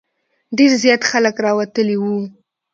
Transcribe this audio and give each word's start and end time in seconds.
ډېر 0.57 0.71
زیات 0.83 1.01
خلک 1.11 1.35
راوتلي 1.45 1.95
وو. 1.99 2.17